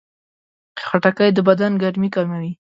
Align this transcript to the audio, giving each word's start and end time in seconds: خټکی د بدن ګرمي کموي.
خټکی 0.85 1.29
د 1.33 1.39
بدن 1.47 1.71
ګرمي 1.81 2.09
کموي. 2.15 2.51